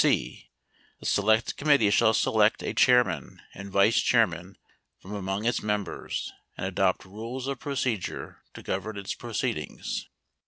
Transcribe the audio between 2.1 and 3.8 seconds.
select a chairman and *